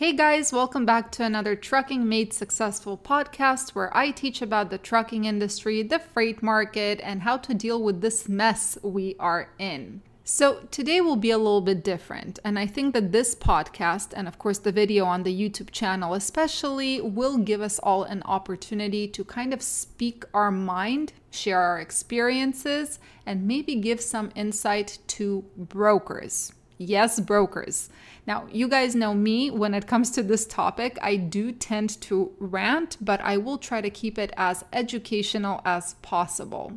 [0.00, 4.78] Hey guys, welcome back to another Trucking Made Successful podcast where I teach about the
[4.78, 10.00] trucking industry, the freight market, and how to deal with this mess we are in.
[10.24, 14.26] So, today will be a little bit different, and I think that this podcast, and
[14.26, 19.06] of course the video on the YouTube channel especially, will give us all an opportunity
[19.08, 25.44] to kind of speak our mind, share our experiences, and maybe give some insight to
[25.58, 26.54] brokers.
[26.82, 27.90] Yes, brokers.
[28.26, 30.98] Now, you guys know me when it comes to this topic.
[31.02, 35.92] I do tend to rant, but I will try to keep it as educational as
[36.00, 36.72] possible.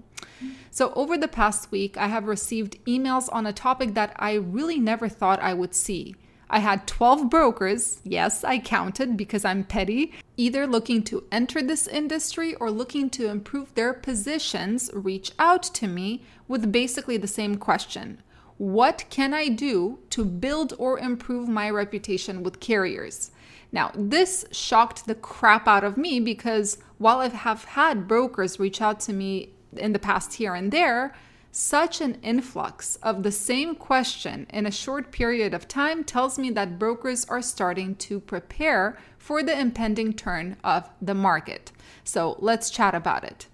[0.72, 4.78] So, over the past week, I have received emails on a topic that I really
[4.78, 6.18] never thought I would see.
[6.50, 11.88] I had 12 brokers, yes, I counted because I'm petty, either looking to enter this
[11.88, 17.56] industry or looking to improve their positions, reach out to me with basically the same
[17.56, 18.22] question
[18.58, 23.32] what can I do to build or improve my reputation with carriers?
[23.72, 28.82] Now, this shocked the crap out of me because while I have had brokers reach
[28.82, 31.16] out to me in the past here and there,
[31.52, 36.50] such an influx of the same question in a short period of time tells me
[36.52, 41.72] that brokers are starting to prepare for the impending turn of the market.
[42.04, 43.48] So let's chat about it.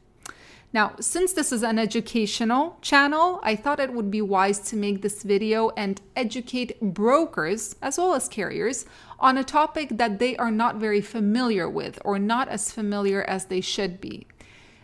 [0.72, 5.02] Now, since this is an educational channel, I thought it would be wise to make
[5.02, 8.86] this video and educate brokers as well as carriers
[9.20, 13.46] on a topic that they are not very familiar with or not as familiar as
[13.46, 14.28] they should be.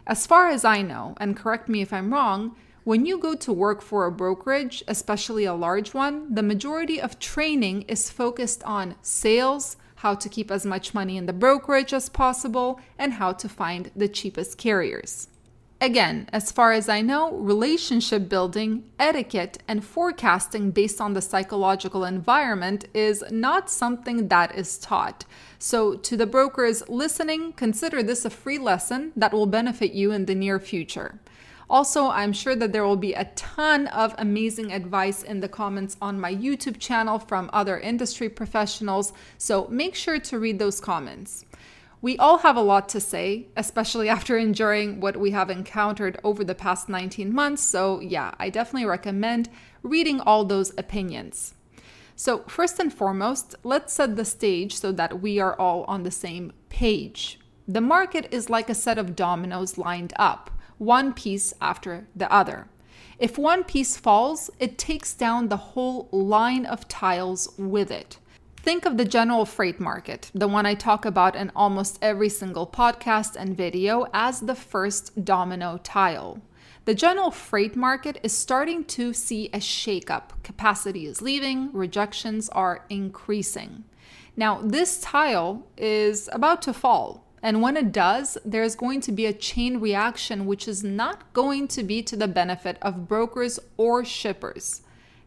[0.08, 3.54] As far as I know, and correct me if I'm wrong, when you go to
[3.54, 8.96] work for a brokerage, especially a large one, the majority of training is focused on
[9.04, 13.48] sales, how to keep as much money in the brokerage as possible, and how to
[13.48, 15.28] find the cheapest carriers.
[15.82, 22.06] Again, as far as I know, relationship building, etiquette, and forecasting based on the psychological
[22.06, 25.26] environment is not something that is taught.
[25.60, 30.26] So, to the brokers listening, consider this a free lesson that will benefit you in
[30.26, 31.20] the near future.
[31.70, 35.98] Also, I'm sure that there will be a ton of amazing advice in the comments
[36.02, 41.44] on my YouTube channel from other industry professionals, so make sure to read those comments.
[42.06, 46.44] We all have a lot to say, especially after enduring what we have encountered over
[46.44, 47.64] the past 19 months.
[47.64, 49.50] So, yeah, I definitely recommend
[49.82, 51.56] reading all those opinions.
[52.16, 56.12] So, first and foremost, let's set the stage so that we are all on the
[56.12, 57.40] same page.
[57.68, 62.68] The market is like a set of dominoes lined up, one piece after the other.
[63.18, 68.20] If one piece falls, it takes down the whole line of tiles with it.
[68.66, 72.66] Think of the general freight market, the one I talk about in almost every single
[72.66, 76.42] podcast and video, as the first domino tile.
[76.86, 80.32] The general freight market is starting to see a shakeup.
[80.42, 83.84] Capacity is leaving, rejections are increasing.
[84.36, 87.24] Now, this tile is about to fall.
[87.44, 91.68] And when it does, there's going to be a chain reaction, which is not going
[91.68, 94.82] to be to the benefit of brokers or shippers.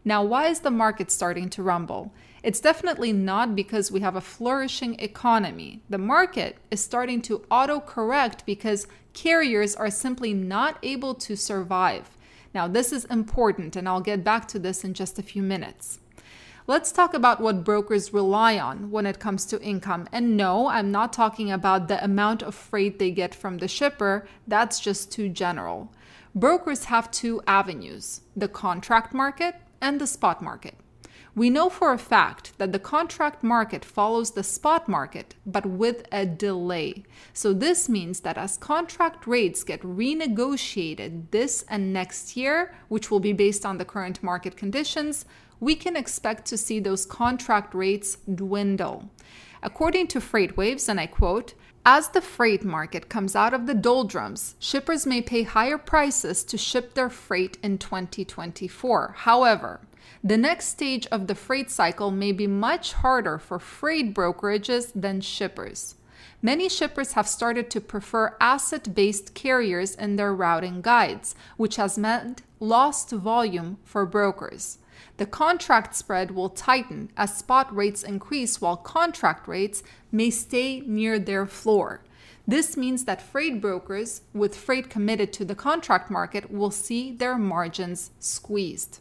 [0.09, 2.11] Now, why is the market starting to rumble?
[2.41, 5.83] It's definitely not because we have a flourishing economy.
[5.87, 12.17] The market is starting to auto correct because carriers are simply not able to survive.
[12.55, 15.99] Now, this is important, and I'll get back to this in just a few minutes.
[16.65, 20.07] Let's talk about what brokers rely on when it comes to income.
[20.11, 24.27] And no, I'm not talking about the amount of freight they get from the shipper,
[24.47, 25.93] that's just too general.
[26.33, 30.75] Brokers have two avenues the contract market and the spot market.
[31.35, 36.05] We know for a fact that the contract market follows the spot market, but with
[36.11, 37.03] a delay.
[37.33, 43.19] So, this means that as contract rates get renegotiated this and next year, which will
[43.19, 45.25] be based on the current market conditions,
[45.59, 49.09] we can expect to see those contract rates dwindle.
[49.61, 51.53] According to FreightWaves, and I quote,
[51.85, 56.57] as the freight market comes out of the doldrums, shippers may pay higher prices to
[56.57, 59.15] ship their freight in 2024.
[59.19, 59.81] However,
[60.23, 65.21] the next stage of the freight cycle may be much harder for freight brokerages than
[65.21, 65.95] shippers.
[66.41, 71.97] Many shippers have started to prefer asset based carriers in their routing guides, which has
[71.97, 74.77] meant lost volume for brokers.
[75.17, 81.19] The contract spread will tighten as spot rates increase while contract rates may stay near
[81.19, 82.01] their floor.
[82.47, 87.37] This means that freight brokers with freight committed to the contract market will see their
[87.37, 88.99] margins squeezed.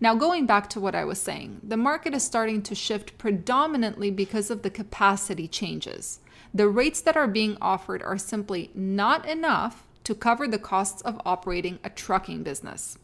[0.00, 4.10] Now, going back to what I was saying, the market is starting to shift predominantly
[4.10, 6.18] because of the capacity changes.
[6.52, 11.20] The rates that are being offered are simply not enough to cover the costs of
[11.24, 12.98] operating a trucking business.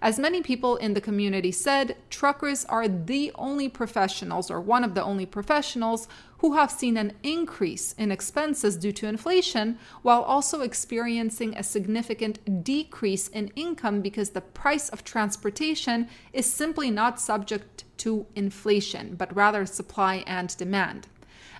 [0.00, 4.94] As many people in the community said, truckers are the only professionals or one of
[4.94, 6.08] the only professionals
[6.38, 12.64] who have seen an increase in expenses due to inflation while also experiencing a significant
[12.64, 19.34] decrease in income because the price of transportation is simply not subject to inflation, but
[19.36, 21.06] rather supply and demand.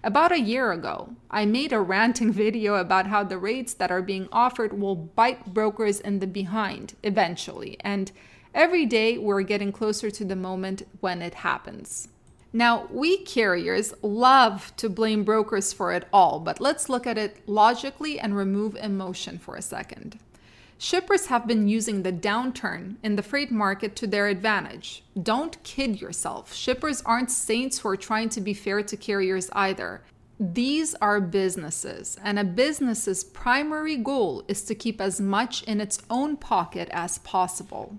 [0.05, 4.03] About a year ago, I made a ranting video about how the rates that are
[4.03, 8.11] being offered will bite brokers in the behind eventually, and
[8.53, 12.09] every day we're getting closer to the moment when it happens.
[12.53, 17.49] Now, we carriers love to blame brokers for it all, but let's look at it
[17.49, 20.19] logically and remove emotion for a second.
[20.83, 25.05] Shippers have been using the downturn in the freight market to their advantage.
[25.23, 26.53] Don't kid yourself.
[26.53, 30.03] Shippers aren't saints who are trying to be fair to carriers either.
[30.41, 36.01] These are businesses, and a business's primary goal is to keep as much in its
[36.11, 37.97] own pocket as possible.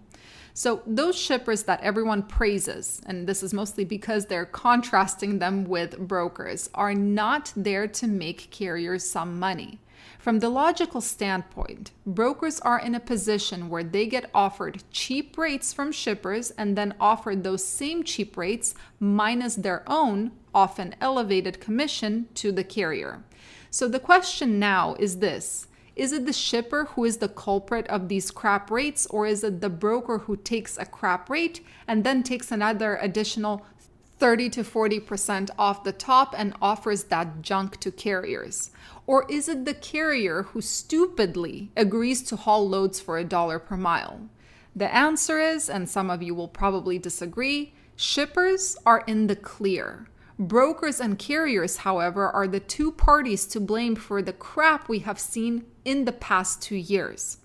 [0.54, 5.98] So, those shippers that everyone praises, and this is mostly because they're contrasting them with
[5.98, 9.80] brokers, are not there to make carriers some money.
[10.20, 15.74] From the logical standpoint, brokers are in a position where they get offered cheap rates
[15.74, 22.28] from shippers and then offered those same cheap rates minus their own, often elevated commission
[22.36, 23.24] to the carrier.
[23.70, 28.08] So the question now is this is it the shipper who is the culprit of
[28.08, 32.24] these crap rates, or is it the broker who takes a crap rate and then
[32.24, 33.66] takes another additional
[34.20, 38.72] 30 to 40% off the top and offers that junk to carriers?
[39.06, 43.76] Or is it the carrier who stupidly agrees to haul loads for a dollar per
[43.76, 44.30] mile?
[44.76, 50.08] The answer is, and some of you will probably disagree, shippers are in the clear.
[50.40, 55.20] Brokers and carriers, however, are the two parties to blame for the crap we have
[55.20, 57.38] seen in the past two years.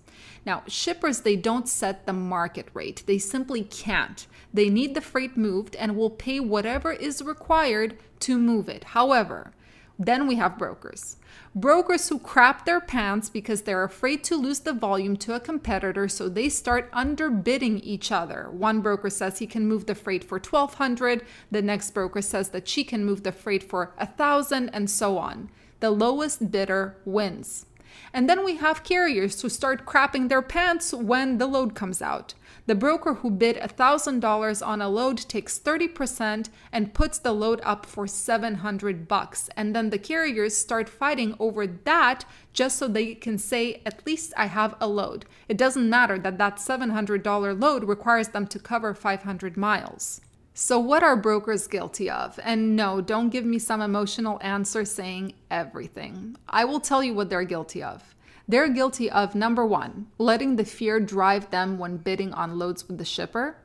[0.45, 3.03] Now, shippers, they don't set the market rate.
[3.05, 4.25] They simply can't.
[4.53, 8.83] They need the freight moved and will pay whatever is required to move it.
[8.83, 9.53] However,
[10.01, 11.17] then we have brokers.
[11.53, 16.07] Brokers who crap their pants because they're afraid to lose the volume to a competitor,
[16.07, 18.49] so they start underbidding each other.
[18.49, 22.67] One broker says he can move the freight for 1200, the next broker says that
[22.67, 25.49] she can move the freight for 1000 and so on.
[25.81, 27.65] The lowest bidder wins.
[28.13, 32.33] And then we have carriers who start crapping their pants when the load comes out.
[32.65, 37.85] The broker who bid $1,000 on a load takes 30% and puts the load up
[37.85, 39.49] for 700 bucks.
[39.57, 44.33] And then the carriers start fighting over that just so they can say, at least
[44.37, 45.25] I have a load.
[45.47, 50.21] It doesn't matter that that $700 load requires them to cover 500 miles.
[50.61, 52.37] So, what are brokers guilty of?
[52.43, 56.35] And no, don't give me some emotional answer saying everything.
[56.49, 58.13] I will tell you what they're guilty of.
[58.45, 62.97] They're guilty of number one, letting the fear drive them when bidding on loads with
[62.97, 63.55] the shipper.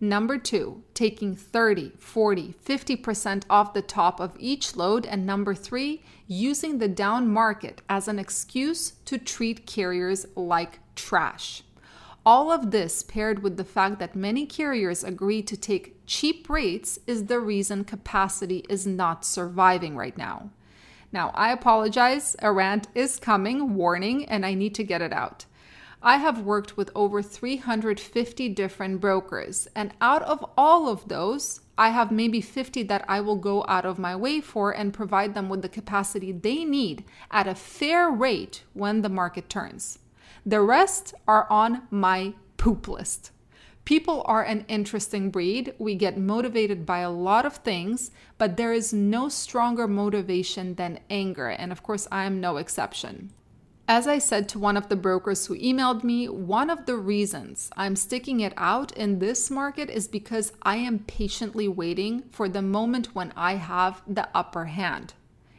[0.00, 5.06] Number two, taking 30, 40, 50% off the top of each load.
[5.06, 11.62] And number three, using the down market as an excuse to treat carriers like trash.
[12.26, 16.98] All of this, paired with the fact that many carriers agree to take cheap rates,
[17.06, 20.50] is the reason capacity is not surviving right now.
[21.12, 25.46] Now, I apologize, a rant is coming, warning, and I need to get it out.
[26.02, 31.90] I have worked with over 350 different brokers, and out of all of those, I
[31.90, 35.48] have maybe 50 that I will go out of my way for and provide them
[35.48, 40.00] with the capacity they need at a fair rate when the market turns.
[40.44, 43.30] The rest are on my poop list.
[43.90, 45.74] People are an interesting breed.
[45.76, 51.00] We get motivated by a lot of things, but there is no stronger motivation than
[51.10, 51.48] anger.
[51.48, 53.32] And of course, I am no exception.
[53.88, 57.68] As I said to one of the brokers who emailed me, one of the reasons
[57.76, 62.62] I'm sticking it out in this market is because I am patiently waiting for the
[62.62, 65.14] moment when I have the upper hand.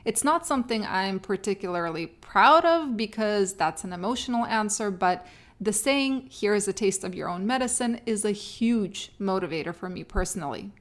[0.05, 5.27] It's not something I'm particularly proud of because that's an emotional answer, but
[5.61, 9.87] the saying, here is a taste of your own medicine, is a huge motivator for
[9.87, 10.71] me personally.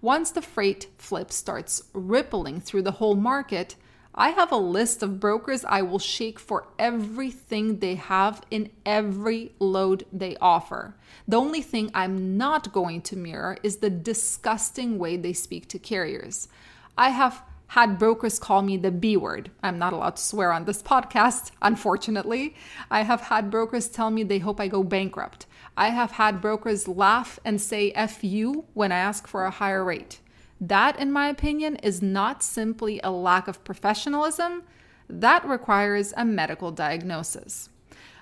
[0.00, 3.74] Once the freight flip starts rippling through the whole market,
[4.14, 9.52] I have a list of brokers I will shake for everything they have in every
[9.58, 10.94] load they offer.
[11.26, 15.78] The only thing I'm not going to mirror is the disgusting way they speak to
[15.78, 16.48] carriers.
[16.96, 19.50] I have had brokers call me the B word.
[19.62, 22.54] I'm not allowed to swear on this podcast, unfortunately.
[22.90, 25.46] I have had brokers tell me they hope I go bankrupt.
[25.74, 29.82] I have had brokers laugh and say F you when I ask for a higher
[29.82, 30.20] rate.
[30.60, 34.64] That, in my opinion, is not simply a lack of professionalism,
[35.08, 37.70] that requires a medical diagnosis.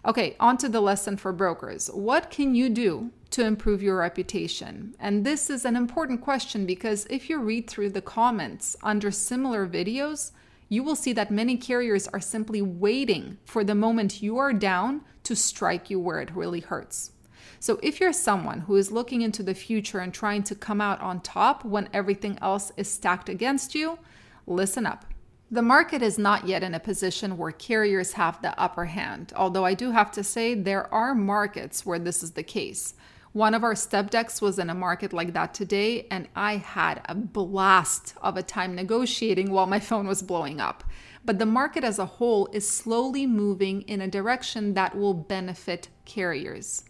[0.06, 1.88] Okay, on to the lesson for brokers.
[1.88, 4.94] What can you do to improve your reputation?
[4.98, 9.66] And this is an important question because if you read through the comments under similar
[9.66, 10.32] videos,
[10.70, 15.02] you will see that many carriers are simply waiting for the moment you are down
[15.24, 17.12] to strike you where it really hurts.
[17.58, 21.00] So, if you're someone who is looking into the future and trying to come out
[21.00, 23.98] on top when everything else is stacked against you,
[24.46, 25.04] listen up.
[25.52, 29.64] The market is not yet in a position where carriers have the upper hand, although
[29.64, 32.94] I do have to say there are markets where this is the case.
[33.32, 37.00] One of our step decks was in a market like that today, and I had
[37.06, 40.84] a blast of a time negotiating while my phone was blowing up.
[41.24, 45.88] But the market as a whole is slowly moving in a direction that will benefit
[46.04, 46.84] carriers.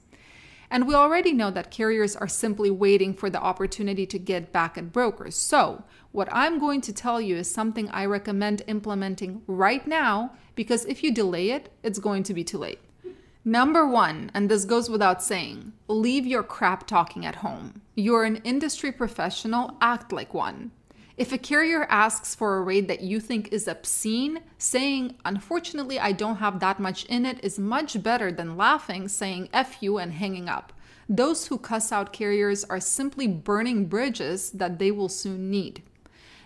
[0.70, 4.78] And we already know that carriers are simply waiting for the opportunity to get back
[4.78, 5.34] at brokers.
[5.34, 10.84] So, what I'm going to tell you is something I recommend implementing right now because
[10.84, 12.80] if you delay it, it's going to be too late.
[13.44, 17.80] Number one, and this goes without saying, leave your crap talking at home.
[17.94, 20.72] You're an industry professional, act like one.
[21.20, 26.12] If a carrier asks for a rate that you think is obscene, saying, unfortunately, I
[26.12, 30.14] don't have that much in it, is much better than laughing, saying F you and
[30.14, 30.72] hanging up.
[31.10, 35.82] Those who cuss out carriers are simply burning bridges that they will soon need.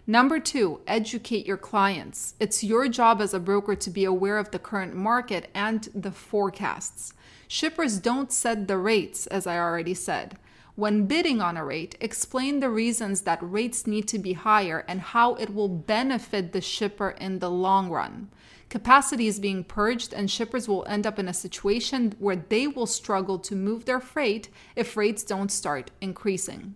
[0.08, 2.34] Number two, educate your clients.
[2.40, 6.10] It's your job as a broker to be aware of the current market and the
[6.10, 7.14] forecasts.
[7.46, 10.36] Shippers don't set the rates, as I already said.
[10.76, 15.00] When bidding on a rate, explain the reasons that rates need to be higher and
[15.00, 18.28] how it will benefit the shipper in the long run.
[18.70, 22.86] Capacity is being purged, and shippers will end up in a situation where they will
[22.86, 26.74] struggle to move their freight if rates don't start increasing.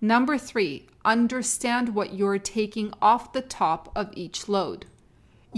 [0.00, 4.86] Number three, understand what you're taking off the top of each load.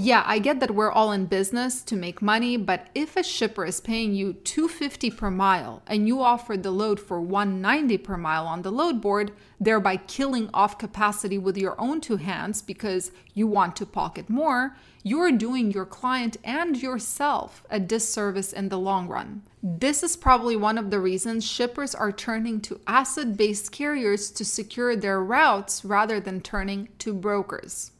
[0.00, 3.64] Yeah, I get that we're all in business to make money, but if a shipper
[3.64, 8.46] is paying you 250 per mile and you offer the load for 190 per mile
[8.46, 13.48] on the load board, thereby killing off capacity with your own two hands because you
[13.48, 19.08] want to pocket more, you're doing your client and yourself a disservice in the long
[19.08, 19.42] run.
[19.64, 24.44] This is probably one of the reasons shippers are turning to asset based carriers to
[24.44, 27.90] secure their routes rather than turning to brokers.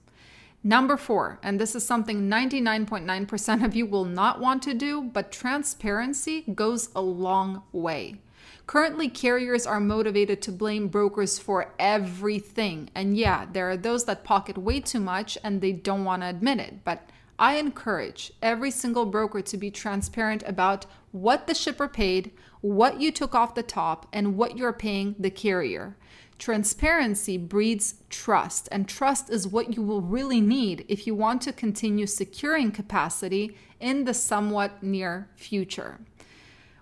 [0.64, 5.30] Number four, and this is something 99.9% of you will not want to do, but
[5.30, 8.16] transparency goes a long way.
[8.66, 12.90] Currently, carriers are motivated to blame brokers for everything.
[12.94, 16.28] And yeah, there are those that pocket way too much and they don't want to
[16.28, 16.84] admit it.
[16.84, 23.00] But I encourage every single broker to be transparent about what the shipper paid, what
[23.00, 25.96] you took off the top, and what you're paying the carrier.
[26.38, 31.52] Transparency breeds trust, and trust is what you will really need if you want to
[31.52, 35.98] continue securing capacity in the somewhat near future.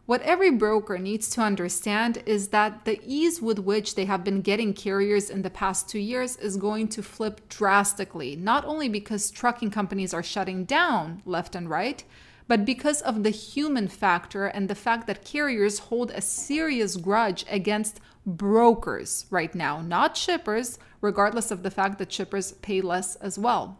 [0.04, 4.40] What every broker needs to understand is that the ease with which they have been
[4.40, 9.32] getting carriers in the past two years is going to flip drastically, not only because
[9.32, 12.04] trucking companies are shutting down left and right,
[12.48, 17.44] but because of the human factor and the fact that carriers hold a serious grudge
[17.50, 23.38] against brokers right now, not shippers, regardless of the fact that shippers pay less as
[23.38, 23.78] well.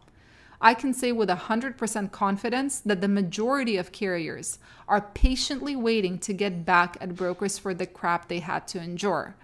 [0.59, 4.57] I can say with 100% confidence that the majority of carriers
[4.87, 9.35] are patiently waiting to get back at brokers for the crap they had to endure.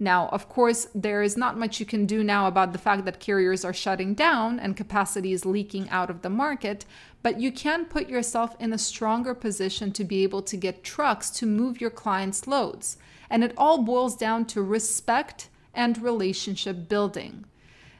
[0.00, 3.18] Now, of course, there is not much you can do now about the fact that
[3.18, 6.84] carriers are shutting down and capacity is leaking out of the market,
[7.22, 11.30] but you can put yourself in a stronger position to be able to get trucks
[11.30, 12.96] to move your clients' loads.
[13.28, 17.44] And it all boils down to respect and relationship building.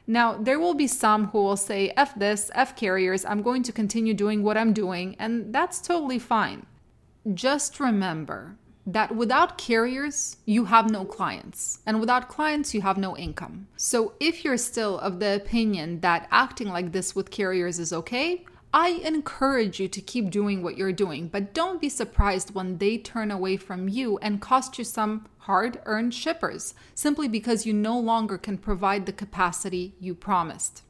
[0.07, 3.71] Now, there will be some who will say, F this, F carriers, I'm going to
[3.71, 6.65] continue doing what I'm doing, and that's totally fine.
[7.31, 13.15] Just remember that without carriers, you have no clients, and without clients, you have no
[13.17, 13.67] income.
[13.77, 18.45] So, if you're still of the opinion that acting like this with carriers is okay,
[18.73, 22.99] I encourage you to keep doing what you're doing, but don't be surprised when they
[22.99, 27.97] turn away from you and cost you some hard earned shippers simply because you no
[27.97, 30.83] longer can provide the capacity you promised.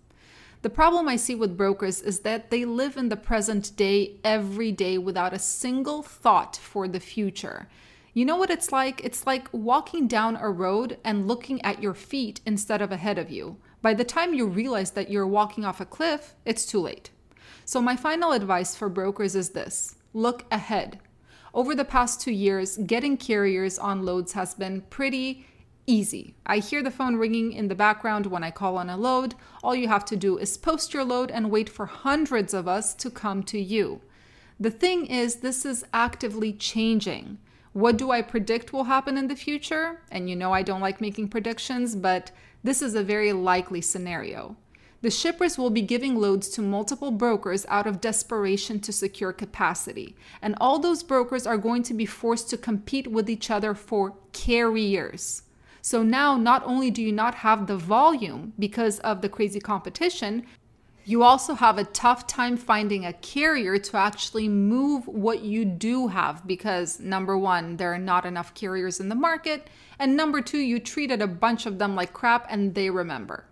[0.61, 4.73] The problem I see with brokers is that they live in the present day every
[4.73, 7.69] day without a single thought for the future.
[8.13, 9.01] You know what it's like?
[9.05, 13.29] It's like walking down a road and looking at your feet instead of ahead of
[13.29, 13.55] you.
[13.81, 17.11] By the time you realize that you're walking off a cliff, it's too late.
[17.63, 20.99] So, my final advice for brokers is this look ahead.
[21.53, 25.45] Over the past two years, getting carriers on loads has been pretty
[25.89, 26.35] easy.
[26.45, 29.33] I hear the phone ringing in the background when I call on a load.
[29.63, 32.93] All you have to do is post your load and wait for hundreds of us
[32.95, 34.01] to come to you.
[34.59, 37.39] The thing is, this is actively changing.
[37.73, 40.01] What do I predict will happen in the future?
[40.11, 42.31] And you know I don't like making predictions, but
[42.63, 44.57] this is a very likely scenario.
[45.01, 50.15] The shippers will be giving loads to multiple brokers out of desperation to secure capacity.
[50.41, 54.17] And all those brokers are going to be forced to compete with each other for
[54.33, 55.43] carriers.
[55.81, 60.45] So now, not only do you not have the volume because of the crazy competition,
[61.05, 66.07] you also have a tough time finding a carrier to actually move what you do
[66.07, 69.69] have because number one, there are not enough carriers in the market.
[69.97, 73.45] And number two, you treated a bunch of them like crap and they remember.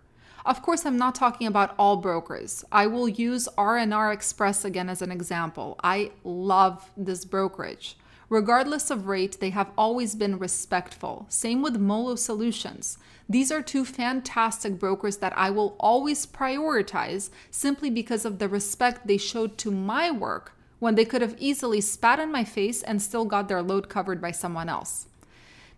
[0.46, 2.64] Of course, I'm not talking about all brokers.
[2.70, 5.80] I will use R&R Express again as an example.
[5.82, 7.96] I love this brokerage.
[8.30, 11.24] Regardless of rate, they have always been respectful.
[11.30, 12.98] Same with Molo Solutions.
[13.26, 19.06] These are two fantastic brokers that I will always prioritize simply because of the respect
[19.06, 23.00] they showed to my work when they could have easily spat in my face and
[23.00, 25.06] still got their load covered by someone else.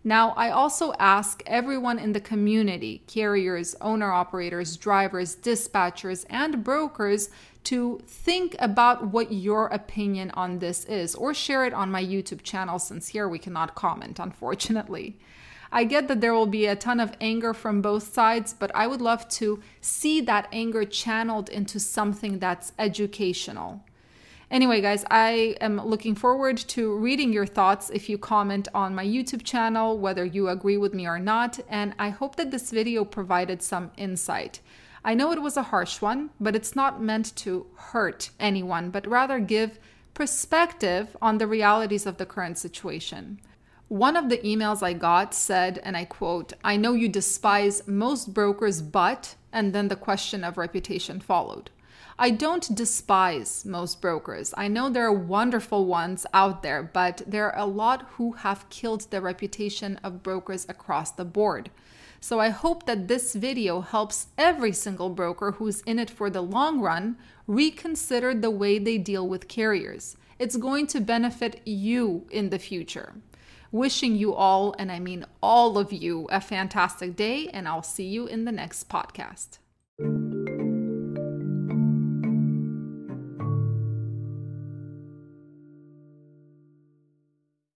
[0.03, 7.29] Now, I also ask everyone in the community carriers, owner operators, drivers, dispatchers, and brokers
[7.65, 12.43] to think about what your opinion on this is or share it on my YouTube
[12.43, 15.17] channel since here we cannot comment, unfortunately.
[15.71, 18.87] I get that there will be a ton of anger from both sides, but I
[18.87, 23.83] would love to see that anger channeled into something that's educational.
[24.49, 29.05] Anyway, guys, I am looking forward to reading your thoughts if you comment on my
[29.05, 33.05] YouTube channel, whether you agree with me or not, and I hope that this video
[33.05, 34.59] provided some insight.
[35.03, 39.07] I know it was a harsh one, but it's not meant to hurt anyone, but
[39.07, 39.79] rather give
[40.13, 43.39] perspective on the realities of the current situation.
[43.87, 48.33] One of the emails I got said, and I quote, I know you despise most
[48.33, 51.71] brokers, but, and then the question of reputation followed.
[52.19, 54.53] I don't despise most brokers.
[54.55, 58.69] I know there are wonderful ones out there, but there are a lot who have
[58.69, 61.71] killed the reputation of brokers across the board.
[62.23, 66.41] So I hope that this video helps every single broker who's in it for the
[66.41, 67.17] long run
[67.47, 70.15] reconsider the way they deal with carriers.
[70.37, 73.15] It's going to benefit you in the future.
[73.71, 78.07] Wishing you all, and I mean all of you, a fantastic day, and I'll see
[78.07, 79.57] you in the next podcast.